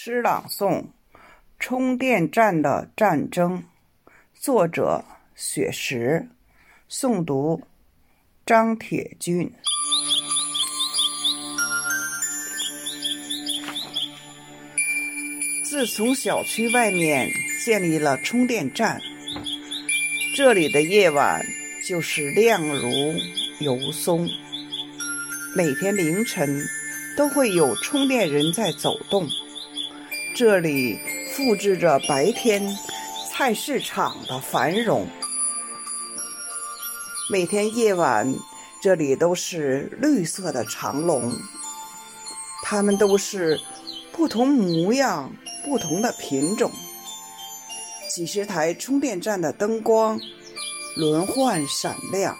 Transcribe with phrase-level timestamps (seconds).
[0.00, 0.84] 诗朗诵：
[1.58, 3.64] 充电站的战争，
[4.32, 6.28] 作者：雪石，
[6.88, 7.62] 诵读：
[8.46, 9.52] 张铁军。
[15.68, 17.28] 自从小区外面
[17.64, 19.00] 建立了充电站，
[20.36, 21.44] 这里的夜晚
[21.84, 22.88] 就是亮如
[23.58, 24.28] 油松。
[25.56, 26.64] 每天凌晨
[27.16, 29.28] 都会有充电人在走动。
[30.34, 30.98] 这里
[31.32, 32.62] 复制着白天
[33.30, 35.06] 菜市场的繁荣。
[37.30, 38.32] 每天夜晚，
[38.80, 41.32] 这里都是绿色的长龙，
[42.64, 43.60] 它们都是
[44.12, 45.32] 不同模样、
[45.64, 46.70] 不同的品种。
[48.08, 50.18] 几十台充电站的灯光
[50.96, 52.36] 轮换闪亮，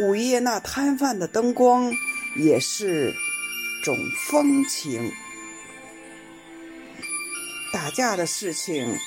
[0.00, 1.92] 午夜那摊贩的灯光
[2.36, 3.12] 也是
[3.84, 3.96] 种
[4.30, 5.12] 风情。
[7.92, 8.98] 打架的事情，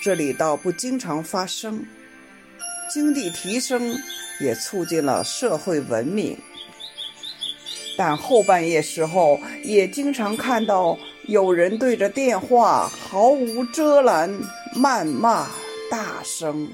[0.00, 1.84] 这里倒不经常发生。
[2.88, 3.98] 经济提升
[4.38, 6.38] 也促进了社会文明，
[7.96, 14.32] 但后半夜时候也经常看到有人对着电话毫无遮拦
[14.72, 15.48] 谩骂
[15.90, 16.70] 大声。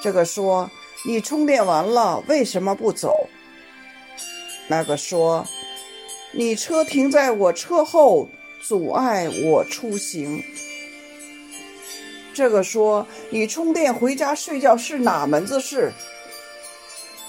[0.00, 0.70] 这个说
[1.04, 3.28] ：“你充电完了为什么不走？”
[4.70, 5.44] 那个说
[6.30, 8.30] ：“你车停在我车后。”
[8.60, 10.42] 阻碍我出行。
[12.32, 15.92] 这个说你充电回家睡觉是哪门子事？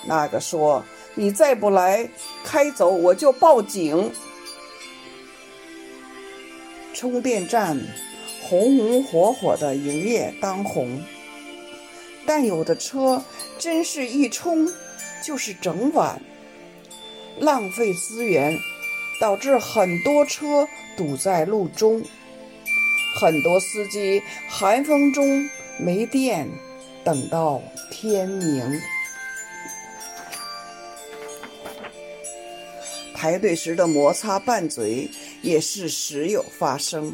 [0.05, 0.83] 那个说
[1.15, 2.09] 你再不来
[2.43, 4.11] 开走我就报警。
[6.93, 7.79] 充电站
[8.43, 11.01] 红红火火的营业当红，
[12.25, 13.23] 但有的车
[13.57, 14.71] 真是一充
[15.23, 16.21] 就是整晚，
[17.39, 18.55] 浪费资源。
[19.21, 22.01] 导致很多车堵在路中，
[23.19, 24.19] 很多司机
[24.49, 25.47] 寒风中
[25.79, 26.49] 没电，
[27.03, 27.61] 等到
[27.91, 28.81] 天明。
[33.13, 35.07] 排队时的摩擦拌嘴
[35.43, 37.13] 也是时有发生。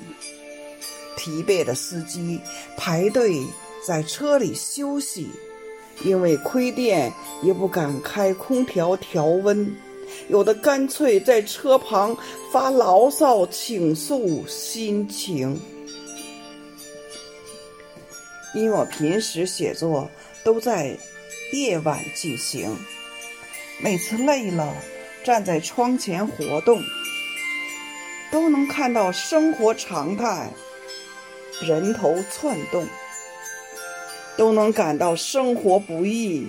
[1.17, 2.39] 疲惫的司机
[2.77, 3.43] 排队
[3.85, 5.27] 在车里休息，
[6.05, 7.11] 因为亏电
[7.43, 9.75] 也不敢开空调调温。
[10.29, 12.15] 有的干脆在车旁
[12.51, 15.59] 发牢骚倾诉心情，
[18.53, 20.09] 因为我平时写作
[20.43, 20.97] 都在
[21.53, 22.75] 夜晚进行，
[23.81, 24.75] 每次累了
[25.23, 26.81] 站在窗前活动，
[28.31, 30.51] 都能看到生活常态，
[31.61, 32.85] 人头窜动，
[34.35, 36.47] 都能感到生活不易。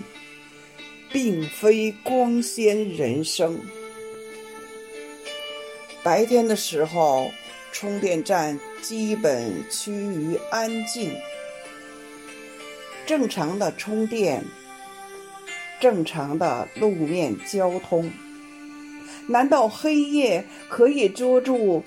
[1.11, 3.59] 并非光鲜人生。
[6.03, 7.31] 白天的时候，
[7.73, 11.13] 充电站基本趋于安静，
[13.07, 14.45] 正常的充电，
[15.81, 18.11] 正常的路面交通。
[19.27, 21.85] 难道黑夜可以捉住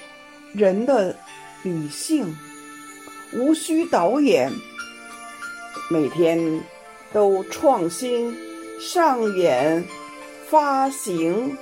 [0.53, 1.17] 人的
[1.63, 2.35] 理性？
[3.33, 4.51] 无需导演，
[5.89, 6.61] 每天
[7.13, 8.50] 都创新。
[8.81, 9.85] 上演
[10.49, 11.55] 发行。